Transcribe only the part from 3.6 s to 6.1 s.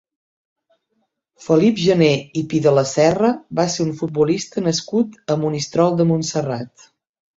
va ser un futbolista nascut a Monistrol de